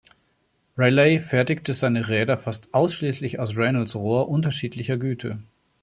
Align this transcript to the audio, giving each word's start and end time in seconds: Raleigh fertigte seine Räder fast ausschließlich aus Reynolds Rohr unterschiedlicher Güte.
Raleigh 0.79 1.19
fertigte 1.19 1.75
seine 1.75 2.07
Räder 2.09 2.35
fast 2.35 2.73
ausschließlich 2.73 3.37
aus 3.37 3.55
Reynolds 3.55 3.95
Rohr 3.95 4.29
unterschiedlicher 4.29 4.97
Güte. 4.97 5.43